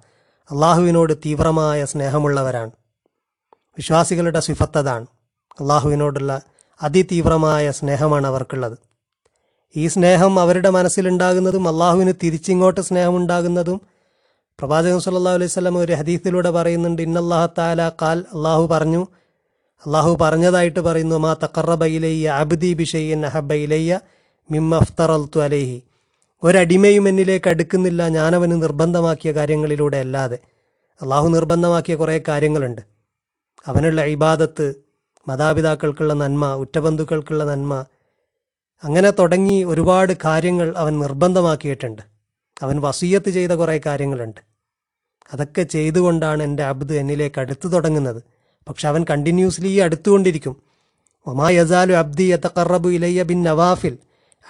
അള്ളാഹുവിനോട് 0.52 1.18
തീവ്രമായ 1.18 1.86
സ്നേഹമുള്ളവരാണ്. 1.86 2.72
വിശ്വാസികളുടെ 3.78 4.40
സ്വിഫത്തതാണ് 4.40 5.06
അള്ളാഹുവിനോടുള്ള 5.60 6.42
അതിതീവ്രമായ 6.84 7.72
സ്നേഹമാണ് 7.72 8.28
അവർക്കുള്ളത്. 8.28 8.78
ഈ 9.76 9.88
സ്നേഹം 9.88 10.40
അവരുടെ 10.40 10.70
മനസ്സിലുണ്ടാകുന്നതും 10.70 11.68
അള്ളാഹുവിന് 11.68 12.14
തിരിച്ചിങ്ങോട്ട് 12.24 12.82
സ്നേഹമുണ്ടാകുന്നതും 12.82 13.82
പ്രവാചകൻ 14.60 15.00
സല്ലാ 15.00 15.34
അലൈഹി 15.34 15.46
വസല്ലം 15.46 15.78
ഒരു 15.78 15.94
ഹദീസിലൂടെ 15.94 16.50
പറയുന്നുണ്ട് 16.50 17.02
ഇന്നല്ലാഹ 17.02 17.46
താല 17.46 17.90
കാൽ 17.90 18.20
അള്ളാഹു 18.20 18.68
പറഞ്ഞു. 18.68 19.08
അള്ളാഹു 19.86 20.18
പറഞ്ഞതായിട്ട് 20.22 20.80
പറയുന്നു 20.80 21.16
മാ 21.16 21.34
തക്കറബ 21.34 21.86
ഇലയ്യ 21.86 22.30
അബ്ദി 22.30 22.74
ബിഷയ്യൻ 22.74 23.26
അഹബ 23.26 23.54
ഇലയ്യ 23.54 24.00
മിമ്മ 24.52 24.76
അഫ്തറൽത്തു 24.76 25.40
അലൈഹി. 25.40 25.84
ഒരടിമയും 26.44 27.10
എന്നിലേക്ക് 27.10 27.50
അടുക്കുന്നില്ല 27.50 28.08
ഞാനവന് 28.08 28.62
നിർബന്ധമാക്കിയ 28.62 29.32
കാര്യങ്ങളിലൂടെ 29.32 29.98
അല്ലാതെ. 29.98 30.38
അള്ളാഹു 31.02 31.28
നിർബന്ധമാക്കിയ 31.28 31.96
കുറേ 31.96 32.22
കാര്യങ്ങളുണ്ട്. 32.28 32.82
അവനുള്ള 33.68 34.04
ഇബാദത്ത് 34.04 34.83
മാതാപിതാക്കൾക്കുള്ള 35.28 36.14
നന്മ 36.14 36.54
ഉറ്റബന്ധുക്കൾക്കുള്ള 36.54 37.44
നന്മ. 37.44 37.86
അങ്ങനെ 38.84 39.12
തുടങ്ങി 39.12 39.64
ഒരുപാട് 39.64 40.14
കാര്യങ്ങൾ 40.26 40.74
അവൻ 40.78 41.00
നിർബന്ധമാക്കിയിട്ടുണ്ട്. 41.00 42.02
അവൻ 42.62 42.82
വസീയത്ത് 42.82 43.30
ചെയ്ത 43.30 43.52
കുറേ 43.52 43.82
കാര്യങ്ങളുണ്ട്. 43.86 44.42
അതൊക്കെ 45.34 45.64
ചെയ്തുകൊണ്ടാണ് 45.64 46.44
എന്റെ 46.44 46.64
അബ്ദ് 46.64 46.94
എന്നിലേക്ക് 46.94 47.40
അടുത്തു 47.40 47.68
തുടങ്ങുന്നത്. 47.68 48.24
പക്ഷെ 48.70 48.88
അവൻ 48.88 49.06
കണ്ടിന്യൂസ്ലി 49.10 49.78
അടുത്തുകൊണ്ടിരിക്കും. 49.78 50.58
ഒമാ 51.28 51.50
യസാലു 51.50 51.94
അബ്ദി 51.94 52.24
യത്തക്കറബു 52.24 52.90
ഇലയ്യ 52.90 53.24
ബിൻ 53.24 53.44
നവാഫിൽ. 53.44 53.98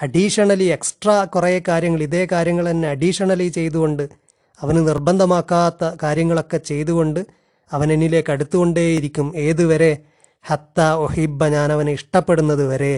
അഡീഷണലി 0.01 0.63
എക്സ്ട്രാ 0.63 1.23
കുറേ 1.23 1.61
കാര്യങ്ങൾ 1.67 2.03
ഇതേ 2.03 2.27
കാര്യങ്ങൾ 2.31 2.71
തന്നെ 2.71 2.89
അഡീഷണലി 2.89 3.47
ചെയ്തുകൊണ്ട് 3.47 4.09
അവന് 4.61 4.87
നിർബന്ധമാക്കാത്ത 4.87 5.97
കാര്യങ്ങളൊക്കെ 6.03 6.57
ചെയ്തുകൊണ്ട് 6.57 7.25
അവൻ 7.71 7.93
എന്നിലേക്ക് 7.93 8.31
അടുത്തുകൊണ്ടേയിരിക്കും. 8.31 9.37
ഏതുവരെ 9.37 9.97
ഹത്ത 10.45 10.79
ഒഹിബ 11.03 11.47
ഞാൻ 11.47 11.71
അവനെ 11.71 11.91
ഇഷ്ടപ്പെടുന്നത് 11.91 12.63
വരെ. 12.71 12.93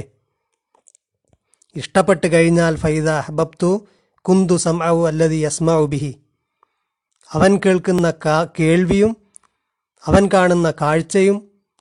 ഇഷ്ടപ്പെട്ട് 1.75 2.27
കഴിഞ്ഞാൽ 2.33 2.73
ഫൈദ 2.75 3.07
അഹബബ്തു 3.21 3.69
കുന്തു 4.25 4.55
സംഅവു 4.65 5.01
അല്ലതി 5.07 5.39
യസ്മഉ 5.45 5.83
ബിഹി. 5.85 6.11
അവൻ 7.29 7.51
കേൾക്കുന്ന 7.65 8.07
കേൾവിയും 8.59 9.11
അവൻ 10.03 10.23
കാണുന്ന 10.33 10.67
കാഴ്ചയും 10.81 11.37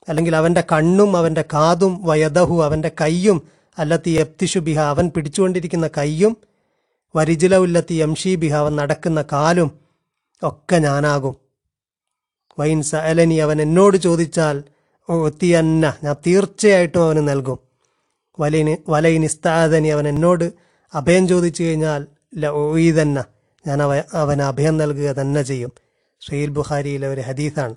അല്ലെങ്കിൽ 0.07 0.35
അവന്റെ 0.35 0.63
കണ്ണും 0.71 1.11
അവന്റെ 1.17 1.43
കാതും 1.53 1.93
വയദഹു 2.07 2.55
അവന്റെ 2.63 2.91
കയ്യും 3.01 3.37
അല്ലത്തി 3.77 4.11
എപ്തിഷു 4.23 4.59
ബിഹ 4.59 4.79
അവൻ 4.93 5.05
പിടിച്ചുകൊണ്ടിരിക്കുന്ന 5.09 5.87
കയ്യും 5.97 6.33
വരിജിലവുല്ലത്തി 7.15 7.95
യംഷി 8.03 8.35
ബിഹ 8.35 8.53
അവൻ 8.55 8.75
നടക്കുന്ന 8.75 9.21
കാലും 9.33 9.69
ഒക്കെ 10.41 10.77
ഞാനാകും. 10.77 11.35
വൈൻ 12.57 12.79
സഅലനി 12.83 13.37
അവൻ 13.37 13.61
എന്നോട് 13.61 13.97
ചോദിച്ചാൽ 13.97 14.57
ഒത്തിയന്ന. 15.09 15.93
ഞാൻ 16.03 16.15
തീർച്ചയായിട്ടും 16.27 17.03
അവന് 17.03 17.27
നൽകും. 17.27 17.59
വലയിന് 18.39 18.77
വലയിനിസ്താദനി 18.89 19.87
അവൻ 19.87 20.07
എന്നോട് 20.07 20.53
അഭയം 20.93 21.27
ചോദിച്ചു 21.27 21.63
കഴിഞ്ഞാൽ 21.63 22.07
ല 22.37 22.47
ഒയ്തന്ന 22.47 23.23
ഞാൻ 23.67 23.81
അവ 23.83 24.03
അവന് 24.13 24.41
അഭയം 24.41 24.77
നൽകുക 24.77 25.11
തന്നെ 25.11 25.41
ചെയ്യും. 25.41 25.71
ഷെയ്ൽ 26.29 26.49
ബുഖാരിയിലെ 26.49 27.07
ഒരു 27.07 27.21
ഹദീസാണ്. 27.21 27.75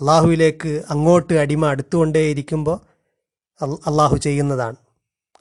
അള്ളാഹുവിലേക്ക് 0.00 0.82
അങ്ങോട്ട് 0.90 1.34
അടിമ 1.34 1.66
അടുത്തുകൊണ്ടേയിരിക്കുമ്പോൾ 1.66 2.76
അള്ളാഹു 3.62 4.16
ചെയ്യുന്നതാണ്. 4.16 4.76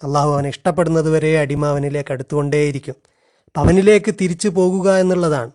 അള്ളാഹു 0.03 0.29
അവനെ 0.33 0.49
ഇഷ്ടപ്പെടുന്നത് 0.49 1.09
വരെ 1.09 1.39
അടിമ 1.39 1.65
അവനിലേക്ക് 1.65 2.11
അടുത്തുകൊണ്ടേയിരിക്കും. 2.11 2.95
അപ്പം 3.45 3.61
അവനിലേക്ക് 3.61 4.15
തിരിച്ചു 4.21 4.49
പോകുക 4.49 4.97
എന്നുള്ളതാണ്. 4.97 5.51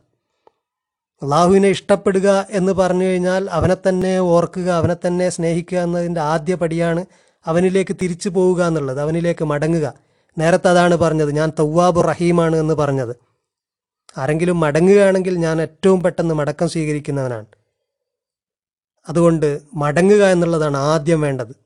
അള്ളാഹുവിനെ 1.23 1.69
ഇഷ്ടപ്പെടുക 1.69 2.47
എന്ന് 2.51 2.73
പറഞ്ഞു 2.73 3.05
കഴിഞ്ഞാൽ 3.05 3.51
അവനെ 3.51 3.77
തന്നെ 3.89 4.19
ഓർക്കുക 4.19 4.69
അവനെ 4.71 4.97
തന്നെ 5.07 5.29
സ്നേഹിക്കുക 5.29 5.79
എന്നതിന്റെ 5.79 6.21
ആദ്യ 6.21 6.55
പടിയാണ് 6.55 7.07
അവനിലേക്ക് 7.47 7.97
തിരിച്ചു 8.03 8.29
പോവുക 8.29 8.63
എന്നുള്ളത് 8.65 9.01
അവനിലേക്ക് 9.01 9.45
മടങ്ങുക. 9.45 9.95
നേരത്തെ 10.39 10.69
അതാണ് 10.69 10.97
പറഞ്ഞത് 10.97 11.31
ഞാൻ 11.31 11.53
തവ്വാബ് 11.59 12.09
റഹീമാണ് 12.09 12.57
എന്ന് 12.57 12.75
പറഞ്ഞത്. 12.75 13.17
ആരെങ്കിലും 14.19 14.61
മടങ്ങുകയാണെങ്കിൽ 14.61 15.39
ഞാൻ 15.39 15.63
ഏറ്റവും 15.63 16.03
പെട്ടെന്ന് 16.03 16.35
മടക്കം 16.35 16.69
സ്വീകരിക്കുന്നവനാണ്. 16.69 17.47
അതുകൊണ്ട് 19.09 19.61
മടങ്ങുക 19.75 20.25
എന്നുള്ളതാണ് 20.25 20.77
ആദ്യം 20.77 21.21
വേണ്ടത്. 21.21 21.57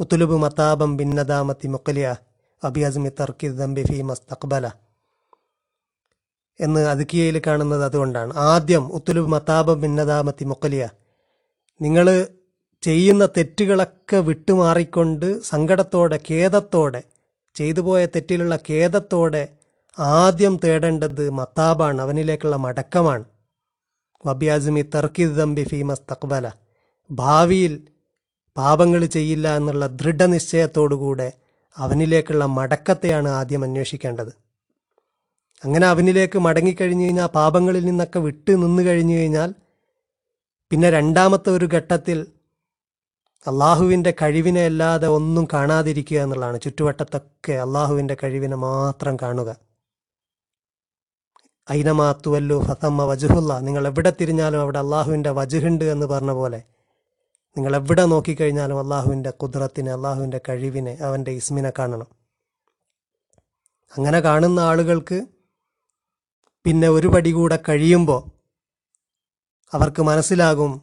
ഉത്തുലുബ് 0.00 0.36
മത്താബം 0.36 0.96
ബിന്നദാമത്തി 0.96 1.66
മുക്കലിയ 1.66 2.14
അബിയസ്മി 2.64 3.08
തർക്കി 3.08 3.48
ദംബിഫി 3.48 4.02
മസ്തഖ്ബല 4.02 4.70
എന്ന് 6.60 6.80
അതുക്കിയയിൽ 6.80 7.42
കാണുന്നത് 7.46 7.84
അതുകൊണ്ടാണ്. 7.84 8.32
ആദ്യം 8.36 8.92
ഉത്തുലു 8.92 9.20
മതാപം 9.20 9.80
ഭിന്നതാമത്തി 9.80 10.44
മുക്കലിയ 10.44 10.88
നിങ്ങൾ 11.80 12.26
ചെയ്യുന്ന 12.82 13.26
തെറ്റുകളൊക്കെ 13.26 14.16
വിട്ടുമാറിക്കൊണ്ട് 14.16 15.42
സങ്കടത്തോടെ 15.42 16.20
ഖേദത്തോടെ 16.30 17.02
ചെയ്തു 17.54 17.80
പോയ 17.80 18.06
തെറ്റിലുള്ള 18.06 18.58
ഖേദത്തോടെ 18.70 19.48
ആദ്യം 19.98 20.60
തേടേണ്ടത് 20.64 21.30
മത്താബാണ് 21.30 22.02
അവനിലേക്കുള്ള 22.02 22.56
മടക്കമാണ്. 22.56 23.24
വബിയാസിമി 24.26 24.82
തർക്കിദ് 24.82 25.36
ദംബി 25.36 25.62
ഫീമസ് 25.62 26.06
തക്ബല 26.12 26.50
ഭാവിയിൽ 27.10 27.88
പാപങ്ങൾ 28.56 29.04
ചെയ്യില്ല 29.04 29.56
എന്നുള്ള 29.56 29.86
ദൃഢനിശ്ചയത്തോടുകൂടെ 29.86 31.32
അവനിലേക്കുള്ള 31.78 32.46
മടക്കത്തെയാണ് 32.46 33.28
ആദ്യം 33.28 33.62
അന്വേഷിക്കേണ്ടത്. 33.62 34.43
അങ്ങനെ 35.64 35.86
അവനിലേക്ക് 35.86 36.38
മടങ്ങിക്കഴിഞ്ഞു 36.38 37.04
കഴിഞ്ഞാൽ 37.04 37.26
പാപങ്ങളിൽ 37.26 37.84
നിന്നൊക്കെ 37.84 38.18
വിട്ട് 38.18 38.50
നിന്ന് 38.50 38.82
കഴിഞ്ഞു 38.82 39.14
കഴിഞ്ഞാൽ 39.14 39.54
പിന്നെ 40.70 40.90
രണ്ടാമത്തെ 40.90 41.50
ഒരു 41.50 41.68
ഘട്ടത്തിൽ 41.74 42.26
അള്ളാഹുവിന്റെ 43.48 44.14
കഴിവിനെ 44.22 44.64
അല്ലാതെ 44.64 45.08
ഒന്നും 45.08 45.48
കാണാതിരിക്കുക 45.52 46.18
എന്നുള്ളതാണ്. 46.18 46.60
ചുറ്റുവട്ടത്തൊക്കെ 46.60 47.52
അള്ളാഹുവിന്റെ 47.52 48.16
കഴിവിനെ 48.22 48.56
മാത്രം 48.56 49.16
കാണുക. 49.16 49.56
ഐനമാത്തുവല്ലു 51.72 52.64
ഫസമ്മ 52.64 53.04
വജുഹുല്ല. 53.04 53.60
നിങ്ങൾ 53.60 53.86
എവിടെ 53.86 54.12
തിരിഞ്ഞാലും 54.20 54.60
അവിടെ 54.60 54.78
അള്ളാഹുവിന്റെ 54.78 55.30
വജുഹുണ്ട് 55.30 55.84
എന്ന് 55.84 56.06
പറഞ്ഞ 56.06 56.30
പോലെ 56.30 56.62
നിങ്ങൾ 57.56 57.76
എവിടെ 57.76 58.04
നോക്കിക്കഴിഞ്ഞാലും 58.04 58.78
അള്ളാഹുവിന്റെ 58.80 59.30
കുതിരത്തിനെ 59.30 59.92
അള്ളാഹുവിന്റെ 59.92 60.40
കഴിവിനെ 60.48 60.98
അവന്റെ 61.02 61.30
ഇസ്മിനെ 61.30 61.72
കാണണം. 61.78 62.06
അങ്ങനെ 63.96 64.20
കാണുന്ന 64.20 64.60
ആളുകൾക്ക് 64.60 65.33
പിന്നെ 66.66 66.88
ഒരു 66.88 67.08
പടി 67.08 67.30
കൂടെ 67.30 67.58
കഴിയുമ്പോൾ 67.68 68.20
അവർക്ക് 69.74 70.02
മനസ്സിലാകും 70.02 70.82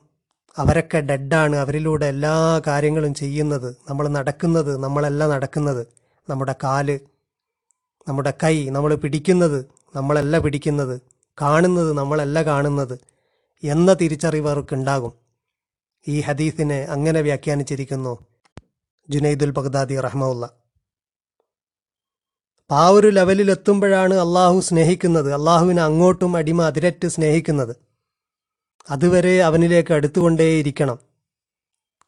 അവരൊക്കെ 0.57 1.00
ഡെഡാണ് 1.00 1.55
അവരിലൂടെ 1.55 2.05
എല്ലാ 2.05 2.61
കാര്യങ്ങളും 2.67 3.13
ചെയ്യുന്നത് 3.13 3.75
നമ്മൾ 3.89 4.07
നടക്കുന്നത് 4.07 4.83
നമ്മളല്ല 4.83 5.27
നടക്കുന്നത് 5.27 5.88
നമ്മുടെ 6.29 6.55
കാൽ 6.63 7.00
നമ്മുടെ 8.07 8.33
കൈ 8.43 8.69
നമ്മൾ 8.69 8.95
പിടിക്കുന്നത് 8.95 9.65
നമ്മളല്ല 9.95 10.38
പിടിക്കുന്നത് 10.39 11.01
കാണുന്നത് 11.41 11.97
നമ്മളല്ല 11.97 12.43
കാണുന്നത് 12.43 12.95
എന്ന 13.63 13.93
തിരിച്ചറിവ് 13.93 14.50
അവർക്കുണ്ടാകും. 14.50 15.13
ഈ 16.07 16.21
ഹദീസിനെ 16.21 16.79
അങ്ങനെ 16.83 17.21
വ്യാഖ്യാനിച്ചിരിക്കുന്നു. 17.21 18.13
ജുനൈദുൽ 19.09 19.51
ബഗ്ദാദി 19.51 19.93
അപ്പം 19.93 20.61
ആ 22.71 22.87
ഒരു 22.89 23.07
ലെവലിൽ 23.07 23.51
എത്തുമ്പോഴാണ് 23.51 24.13
അള്ളാഹു 24.13 24.59
സ്നേഹിക്കുന്നത്. 24.59 25.33
അള്ളാഹുവിനെ 25.33 25.81
അങ്ങോട്ടും 25.81 26.37
അടിമ 26.37 26.61
അതിരറ്റ് 26.61 27.07
സ്നേഹിക്കുന്നത്. 27.07 27.75
അതുവരെ 28.89 29.43
അവനിലേക്ക് 29.43 29.93
അടുത്തുകൊണ്ടേയിരിക്കണം. 29.93 30.99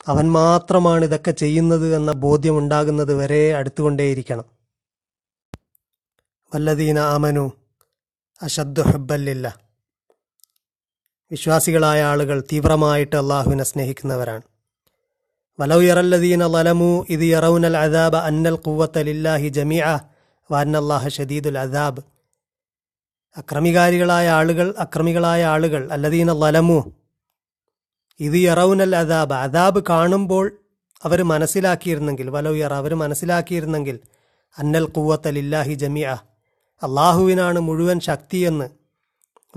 അവൻ 0.08 0.32
മാത്രമാണ് 0.32 1.05
ഇതൊക്കെ 1.05 1.32
ചെയ്യുന്നത് 1.32 1.96
എന്ന 1.96 2.12
ബോധ്യം 2.12 2.58
ഉണ്ടാകുന്നത് 2.58 3.13
വരെ 3.13 3.53
അടുത്തുകൊണ്ടേയിരിക്കണം. 3.53 4.46
വല്ലദീന 6.55 7.00
ആമനു 7.00 7.51
അശദ്ദു 8.41 8.82
ഹബ്ബല്ലില്ല. 8.82 9.60
വിശ്വാസികളായ 11.32 12.03
ആളുകൾ 12.03 12.41
തീവ്രമായിട്ട് 12.41 13.15
അള്ളാഹുവിനെ 13.15 13.63
സ്നേഹിക്കുന്നവരാണ്. 13.63 14.41
വലൗ 15.60 15.82
യറല്ലദീന 15.82 16.48
ലലമു 16.48 17.05
ഇത് 17.10 17.20
യറൗനൽ 17.20 17.77
അദാബ 17.77 18.15
അന്നൽ 18.15 18.55
കുവത്തലില്ലാഹി 18.55 19.48
ജമിഅ 19.48 20.12
വാന്നല്ലാഹ 20.50 21.08
ഷദീദുൽ 21.08 21.58
അദാബ്. 21.58 22.02
അക്രമികാരികളായ 23.38 24.30
ആളുകൾ 24.30 24.68
അക്രമികളായ 24.78 25.46
ആളുകൾ 25.46 25.82
അല്ലദീന 25.92 26.34
ലലമു 26.44 26.80
ഇത് 28.20 28.38
ഇറവുനൽ 28.52 28.96
അദാബ്. 28.96 29.34
അദാബ് 29.46 29.80
കാണുമ്പോൾ 29.90 30.46
അവർ 31.02 31.24
മനസ്സിലാക്കിയിരുന്നെങ്കിൽ 31.24 32.28
വലവ് 32.30 32.58
യറ 32.58 32.74
അവർ 32.74 32.94
മനസ്സിലാക്കിയിരുന്നെങ്കിൽ 32.94 33.98
അന്നൽ 34.58 34.86
കൂവത്തൽ 34.96 35.38
ഇല്ലാഹി 35.38 35.74
ജമിയ 35.74 36.08
അള്ളാഹുവിനാണ് 36.82 37.60
മുഴുവൻ 37.60 38.00
ശക്തിയെന്ന് 38.00 38.68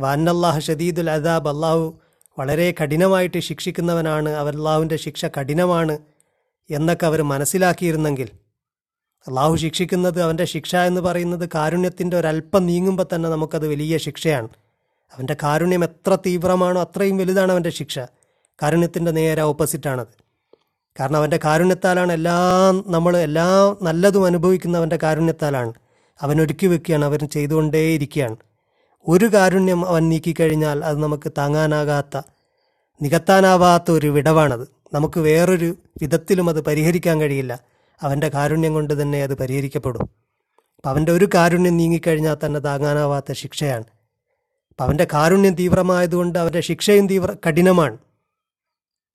വാനല്ലാഹ 0.01 0.57
ഷദീദുൽ 0.59 1.11
അദാബ് 1.11 1.49
അള്ളാഹു 1.49 1.85
വളരെ 2.39 2.75
കഠിനമായിട്ട് 2.81 3.39
ശിക്ഷിക്കുന്നവനാണ് 3.39 4.31
അവർ 4.43 4.55
അള്ളാഹുവിന്റെ 4.57 4.97
ശിക്ഷ 4.97 5.25
കഠിനമാണ് 5.27 5.95
എന്നൊക്കെ 6.71 7.07
അവർ 7.07 7.23
മനസ്സിലാക്കിയിരുന്നെങ്കിൽ 7.23 8.29
അള്ളാഹു 9.29 9.57
ശിക്ഷിക്കുന്നത് 9.57 10.23
അവന്റെ 10.23 10.45
ശിക്ഷ 10.45 10.77
എന്ന് 10.77 11.01
പറയുന്നത് 11.01 11.49
കാരുണ്യത്തിന്റെ 11.55 12.17
ഒരല്പം 12.17 12.67
നീങ്ങുമ്പോൾ 12.67 13.05
തന്നെ 13.15 13.29
നമുക്കത് 13.29 13.69
വലിയ 13.69 13.99
ശിക്ഷയാണ്. 13.99 14.49
അവന്റെ 15.15 15.37
കാരുണ്യം 15.43 15.85
എത്ര 15.85 16.19
തീവ്രമാണോ 16.27 16.81
അത്രയും 16.81 17.17
വലുതാണ് 17.17 17.53
അവന്റെ 17.53 17.71
ശിക്ഷ. 17.71 17.99
കാരുണ്യത്തിന്റെ 18.63 19.11
നേരെ 19.11 19.43
ഓപ്പോസിറ്റാണത്. 19.43 20.07
കാരണം 21.01 21.17
അവന്റെ 21.17 21.39
കാരുണ്യത്താലാണ് 21.45 22.13
എല്ലാം 22.13 22.85
നമ്മൾ 22.87 23.17
എല്ലാ 23.17 23.77
നല്ലതും 23.83 24.25
അനുഭവിക്കുന്ന 24.25 24.79
അവന്റെ 24.79 24.99
കാരുണ്യത്താലാണ്. 25.03 25.73
അവൻ 26.21 26.43
ഒരുക്കി 26.43 26.67
വെക്കുകയാണ് 26.67 27.05
അവൻ 27.05 27.19
ചെയ്തുകൊണ്ടേയിരിക്കുകയാണ്. 27.19 28.37
ഒരു 29.09 29.25
കാരുണ്യം 29.25 29.89
അവൻ 29.89 30.09
നീക്കിക്കഴിഞ്ഞാൽ 30.09 30.85
അത് 30.85 31.03
നമുക്ക് 31.03 31.33
താങ്ങാനാകാത്ത 31.39 32.21
നികത്താനാവാത്ത 33.03 33.91
ഒരു 33.91 34.07
വിടവാണത്. 34.07 34.69
നമുക്ക് 34.93 35.21
വേറൊരു 35.21 35.77
വിധത്തിലും 36.03 36.49
അത് 36.49 36.61
പരിഹരിക്കാൻ 36.65 37.21
കഴിയില്ല. 37.21 37.61
അവന്റെ 38.03 38.29
കാരുണ്യം 38.29 38.75
കൊണ്ട് 38.75 39.03
തന്നെ 39.03 39.23
അത് 39.23 39.39
പരിഹരിക്കപ്പെടും. 39.39 40.03
അപ്പം 40.77 40.91
അവന്റെ 40.91 41.13
ഒരു 41.13 41.29
കാരുണ്യം 41.35 41.77
നീങ്ങിക്കഴിഞ്ഞാൽ 41.77 42.37
തന്നെ 42.47 42.61
താങ്ങാനാവാത്ത 42.61 43.33
ശിക്ഷയാണ്. 43.33 43.85
അപ്പം 44.71 44.85
അവന്റെ 44.85 45.07
കാരുണ്യം 45.13 45.55
തീവ്രമായതുകൊണ്ട് 45.55 46.39
അവന്റെ 46.39 46.61
ശിക്ഷയും 46.61 47.07
തീവ്ര 47.07 47.35
കഠിനമാണ്. 47.49 47.99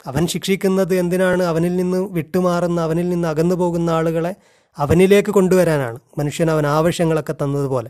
അവൻ 0.06 0.28
ശിക്ഷിക്കുന്നത് 0.28 0.96
എന്തിനാണ്? 0.96 1.44
അവനിൽ 1.44 1.76
നിന്ന് 1.76 1.98
വിട്ടുമാറുന്ന 1.98 2.82
അവനിൽ 2.82 3.10
നിന്ന് 3.10 3.28
അകന്നു 3.28 3.56
പോകുന്ന 3.56 3.90
ആളുകളെ 3.90 4.36
അവനിലേക്ക് 4.78 5.32
കൊണ്ടുവരാനാണ്. 5.32 6.00
മനുഷ്യൻ 6.18 6.52
അവൻ 6.52 6.68
ആവശ്യങ്ങളൊക്കെ 6.68 7.34
തന്നതുപോലെ. 7.34 7.90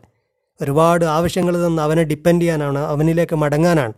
ഒരുപാട് 0.62 1.06
ആവശ്യങ്ങൾ 1.06 1.68
തന്ന് 1.68 1.82
അവനെ 1.82 2.04
ഡിപ്പെൻഡ് 2.04 2.42
ചെയ്യാനാണ് 2.42 2.80
അവനിലേക്ക് 2.80 3.36
മടങ്ങാനാണ്. 3.36 3.94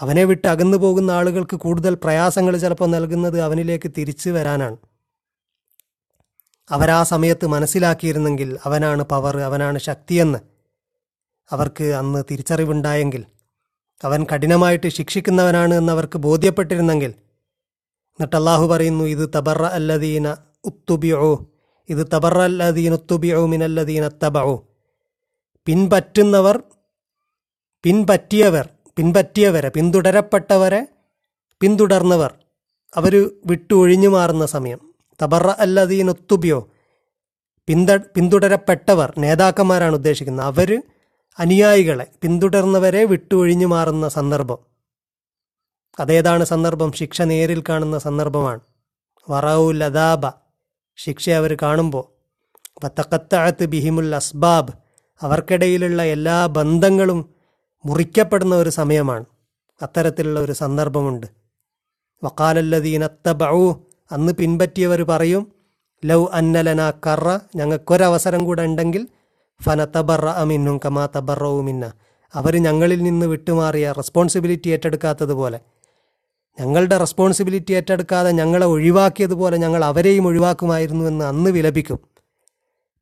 അവനെ 0.00 0.24
വിട്ട് 0.24 0.48
അകന്നു 0.48 0.76
പോകുന്ന 0.76 1.10
ആളുകൾക്ക് 1.10 1.56
കൂടുതൽ 1.56 1.94
പ്രയാസങ്ങൾ 1.94 2.56
ചിലപ്പോൾ 2.56 2.88
നൽകുന്നത് 2.88 3.40
അവനിലേക്ക് 3.40 3.90
തിരിച്ചു 3.98 4.30
വരാനാണ്. 4.30 4.76
അവരാ 6.70 7.02
സമയത്ത് 7.02 7.46
മനസ്സിലാക്കിയിരുന്നെങ്കിൽ 7.46 8.58
അവനാണ് 8.64 9.02
പവർ 9.02 9.38
അവനാണ് 9.38 9.78
ശക്തിയെന്ന്. 9.78 10.38
അവർക്ക് 11.52 11.84
അന്ന് 11.84 12.22
തിരിച്ചറിവുണ്ടായെങ്കിൽ 12.30 13.24
അവൻ 14.04 14.26
കഠിനമായിട്ട് 14.34 14.88
ശിക്ഷിക്കുന്നവനാണ് 14.88 15.74
എന്ന് 15.74 15.92
അവർക്ക് 15.92 16.18
ബോധ്യപ്പെട്ടിരുന്നെങ്കിൽ. 16.18 17.10
എന്നിട്ട് 18.18 18.36
അള്ളാഹു 18.36 18.66
പറയുന്നു 18.66 19.04
ഇത് 19.04 19.30
തബറ 19.36 19.62
അല്ലദീന 19.62 20.36
ഉത്തുബിയോ 20.64 21.52
ഇത് 21.88 22.06
തബറ 22.14 22.38
അല്ലദീന 22.38 22.92
ഉത്തുബിയോ 22.92 23.46
മിനല്ലദീന 23.46 24.08
തബോ 24.08 24.74
പിൻപറ്റുന്നവർ 25.66 26.62
പിൻപറ്റിയവർ 27.82 28.68
പിൻപറ്റിയവരെ 28.96 29.68
പിന്തുടരപ്പെട്ടവരെ 29.68 30.86
പിന്തുടർന്നവർ 31.60 32.34
അവർ 32.96 33.30
വിട്ടു 33.46 33.74
ഒഴിഞ്ഞു 33.74 34.08
മാറുന്ന 34.08 34.46
സമയം. 34.46 34.93
തബറ 35.22 35.46
അല്ലദീനൊത്തുബിയോ 35.46 36.70
പിന്ത 37.66 37.90
പിന്തുടരപ്പെട്ടവർ 37.90 39.14
നേതാക്കന്മാരാണ് 39.18 39.94
ഉദ്ദേശിക്കുന്നത്. 39.94 40.46
അവർ 40.46 40.82
അനുയായികളെ 41.38 42.06
പിന്തുടർന്നവരെ 42.22 43.04
വിട്ടുഒഴിഞ്ഞ് 43.04 43.66
മാറുന്ന 43.66 44.08
സന്ദർഭം. 44.08 44.58
അതേതാണ് 46.00 46.44
സന്ദർഭം? 46.44 46.92
ശിക്ഷ 46.92 47.22
നേരിൽ 47.22 47.62
കാണുന്ന 47.68 47.98
സന്ദർഭമാണ്. 47.98 48.60
വറവു 49.30 49.72
ലതാബ 49.72 50.28
ശിക്ഷ 50.96 51.30
അവർ 51.30 51.56
കാണുമ്പോൾ 51.62 52.14
വത്തക്കത്താഴത്ത് 52.84 53.66
ബിഹിമുൽ 53.66 54.14
അസ്ബാബ് 54.14 54.72
അവർക്കിടയിലുള്ള 55.22 56.02
എല്ലാ 56.02 56.46
ബന്ധങ്ങളും 56.46 57.34
മുറിക്കപ്പെടുന്ന 57.84 58.54
ഒരു 58.54 58.70
സമയമാണ്. 58.70 59.24
അത്തരത്തിലുള്ള 59.82 60.40
ഒരു 60.40 60.52
സന്ദർഭമുണ്ട്. 60.52 61.26
വക്കാലല്ലദീനത്തബഊ 62.24 63.72
അന്ന് 64.14 64.32
പിൻപറ്റിയവർ 64.32 65.02
പറയും 65.02 65.52
ലൗ 66.04 66.26
അന്നലന 66.32 66.92
കറ 67.06 67.38
ഞങ്ങൾക്കൊരവസരം 67.56 68.44
കൂടെ 68.44 68.62
ഉണ്ടെങ്കിൽ 68.62 69.08
ഫനത്തബറ 69.62 70.26
അമിന്നും 70.26 70.80
കമാ 70.84 71.08
തബറവും 71.16 71.64
മിന്ന. 71.64 71.92
അവർ 72.34 72.56
ഞങ്ങളിൽ 72.56 73.02
നിന്ന് 73.02 73.26
വിട്ടുമാറിയ 73.26 73.92
റെസ്പോൺസിബിലിറ്റി 73.92 74.68
ഏറ്റെടുക്കാത്തതുപോലെ. 74.70 75.60
ഞങ്ങളുടെ 76.60 76.98
റെസ്പോൺസിബിലിറ്റി 76.98 77.72
ഏറ്റെടുക്കാതെ 77.72 78.30
ഞങ്ങളെ 78.30 78.66
ഒഴിവാക്കിയതുപോലെ 78.66 79.56
ഞങ്ങൾ 79.56 79.84
അവരെയും 79.84 80.26
ഒഴിവാക്കുമായിരുന്നു 80.26 81.04
എന്ന് 81.04 81.24
അന്ന് 81.24 81.50
വിലപിക്കും. 81.50 81.98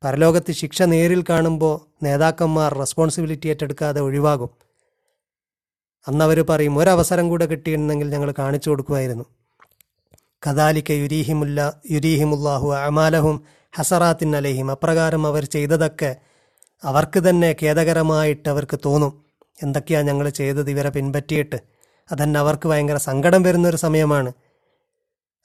പരലോകത്ത് 0.03 0.51
ശിക്ഷ 0.51 0.81
നേരിൽ 0.81 1.23
കാണുമ്പോൾ 1.29 2.05
നേതാക്കന്മാർ 2.05 2.77
റെസ്പോൺസിബിലിറ്റി 2.77 3.47
ഏറ്റെടുക്കാതെ 3.47 4.01
ഒഴിവാകും. 4.01 4.49
അന്നവർ 6.07 6.41
പറയും 6.41 6.77
ഒരവസരം 6.77 7.29
കൂടെ 7.29 7.45
കിട്ടിയിരുന്നെങ്കിൽ 7.45 8.09
ഞങ്ങൾ 8.09 8.33
കാണിച്ചു 8.39 8.69
കൊടുക്കുമായിരുന്നു. 8.69 9.25
കദാലിക്ക 10.47 10.91
യുരീഹിമുല്ല 10.91 11.73
യുരീഹിമുല്ലാഹു 11.91 12.73
അമാലഹും 12.73 13.43
ഹസറാത്തിൻ 13.75 14.35
അലഹിം 14.35 14.71
അപ്രകാരം 14.71 15.27
അവർ 15.27 15.45
ചെയ്തതൊക്കെ 15.45 16.15
അവർക്ക് 16.83 17.19
തന്നെ 17.19 17.55
ഖേദകരമായിട്ട് 17.63 18.49
അവർക്ക് 18.49 18.79
തോന്നും. 18.85 19.23
എന്തൊക്കെയാണ് 19.63 20.07
ഞങ്ങൾ 20.07 20.29
ചെയ്തത് 20.29 20.69
ഇവരെ 20.69 20.89
പിൻപറ്റിയിട്ട്? 20.89 21.55
അതന്നെ 22.11 22.39
അവർക്ക് 22.39 22.67
ഭയങ്കര 22.67 22.95
സങ്കടം 22.95 23.43
വരുന്നൊരു 23.43 23.77
സമയമാണ്. 23.77 24.33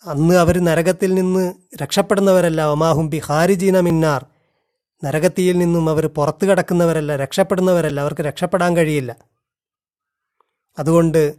അന്ന് 0.06 0.34
അവർ 0.34 0.58
നരകത്തിൽ 0.58 1.14
നിന്ന് 1.14 1.52
രക്ഷപ്പെടുന്നവരല്ല. 1.82 2.66
ഒമാഹും 2.66 3.10
ബി 3.10 3.16
ഹാരിജീന 3.18 3.80
മിന്നാർ. 3.80 4.26
നരകത്തിയിൽ 5.04 5.58
നിന്നും 5.58 5.90
അവർ 5.90 6.06
പുറത്തു 6.06 6.46
കടക്കുന്നവരല്ല 6.46 7.16
രക്ഷപ്പെടുന്നവരല്ല. 7.16 8.00
അവർക്ക് 8.00 8.20
രക്ഷപ്പെടാൻ 8.20 8.76
കഴിയില്ല. 8.76 9.16
അതുകൊണ്ട് 10.78 11.34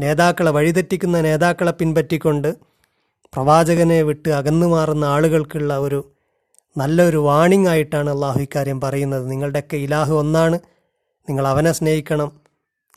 നേതാക്കളെ 0.00 0.50
വഴിതെറ്റിക്കുന്ന 0.50 1.20
നേതാക്കളെ 1.20 1.70
പിൻപറ്റിക്കൊണ്ട് 1.70 2.75
പ്രവാചകനെ 3.36 4.02
വിട്ട് 4.02 4.28
അകന്നു 4.28 4.66
മാറുന്ന 4.66 5.04
ആളുകൾക്കുള്ള 5.04 5.78
ഒരു 5.78 6.12
നല്ലൊരു 6.76 7.16
വാണിംഗ് 7.16 7.68
ആയിട്ടാണ് 7.68 8.10
അള്ളാഹു 8.10 8.40
ഇക്കാര്യം 8.40 8.80
പറയുന്നത്. 8.80 9.30
നിങ്ങളുടെയൊക്കെ 9.30 9.76
ഇലാഹ് 9.76 10.12
ഒന്നാണ്. 10.12 10.58
നിങ്ങൾ 11.28 11.46
അവനെ 11.46 11.72
സ്നേഹിക്കണം. 11.72 12.32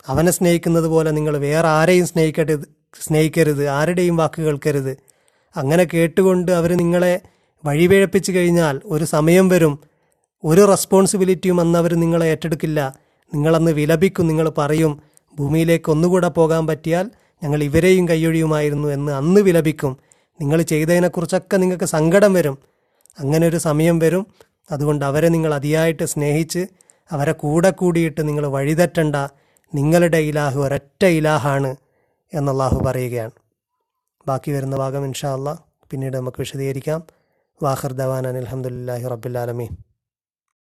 അവനെ 0.08 0.32
സ്നേഹിക്കുന്നത് 0.32 0.86
പോലെ 0.86 1.12
നിങ്ങൾ 1.12 1.38
വേറെ 1.38 1.68
ആരെയും 1.68 2.08
സ്നേഹിക്കരുത് 2.08 2.76
സ്നേഹിക്കരുത് 3.08 3.68
ആരുടെയും 3.68 4.18
വാക്ക് 4.18 4.42
കേൾക്കരുത്. 4.42 4.98
അങ്ങനെ 5.56 5.88
കേട്ടുകൊണ്ട് 5.94 6.52
അവർ 6.52 6.78
നിങ്ങളെ 6.78 7.22
വഴിപിഴപ്പിച്ചു 7.66 8.32
കഴിഞ്ഞാൽ 8.32 8.82
ഒരു 8.86 9.04
സമയം 9.04 9.50
വരും. 9.50 9.80
ഒരു 10.44 10.66
റെസ്പോൺസിബിലിറ്റിയും 10.66 11.62
അന്ന് 11.62 11.80
അവർ 11.80 11.94
നിങ്ങളെ 11.94 12.26
ഏറ്റെടുക്കില്ല. 12.26 12.94
നിങ്ങളന്ന് 13.34 13.72
വിലപിക്കും 13.72 14.28
നിങ്ങൾ 14.28 14.50
പറയും 14.58 15.02
ഭൂമിയിലേക്ക് 15.40 15.92
ഒന്നുകൂടെ 15.92 16.28
പോകാൻ 16.28 16.68
പറ്റിയാൽ 16.68 17.12
ഞങ്ങൾ 17.44 17.64
ഇവരെയും 17.64 18.10
കൈയൊഴിയുമായിരുന്നു 18.10 18.88
എന്ന് 18.88 19.12
അന്ന് 19.12 19.42
വിലപിക്കും. 19.42 19.98
നിങ്ങൾ 20.42 20.62
ചെയ്തതിനെക്കുറിച്ചൊക്കെ 20.62 21.58
നിങ്ങൾക്ക് 21.58 21.84
സങ്കടം 21.84 22.34
വരും. 22.34 22.58
അങ്ങനെ 23.20 23.48
ഒരു 23.48 23.58
സമയം 23.58 24.00
വരും. 24.00 24.28
അതുകൊണ്ട് 24.72 25.06
അവരെ 25.06 25.28
നിങ്ങൾ 25.28 25.54
അതിയായിട്ട് 25.54 26.06
സ്നേഹിച്ച് 26.06 26.68
അവരെ 27.12 27.32
കൂടെ 27.32 27.70
കൂടിയിട്ട് 27.70 28.28
നിങ്ങൾ 28.28 28.48
വഴിതെറ്റണ്ട. 28.48 29.16
നിങ്ങളുടെ 29.76 30.18
ഇലാഹ് 30.18 30.60
ഒരൊറ്റ 30.60 31.06
ഇലാഹാണ് 31.06 31.76
എന്നല്ലാഹു 32.34 32.84
പറയുകയാണ്. 32.86 33.32
ബാക്കി 34.28 34.52
വരുന്ന 34.52 34.76
ഭാഗം 34.76 35.06
ഇൻഷാ 35.06 35.34
അല്ലാ 35.34 35.58
പിന്നീട് 35.92 36.18
നമുക്ക് 36.18 36.38
വിശദീകരിക്കാം. 36.40 37.04
വാഹർ 37.64 37.94
ദവാൻ 37.94 38.28
അനിൽഹമുല്ലാഹി 38.28 39.08
റബ്ബുലാലമീൻ 39.08 39.89